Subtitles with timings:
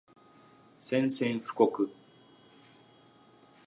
[0.79, 1.87] 宣戦布告